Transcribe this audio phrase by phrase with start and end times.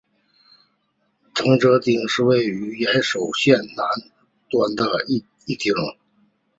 [1.35, 3.85] 藤泽町是位于岩手县南
[4.49, 4.83] 端的
[5.45, 5.75] 一町。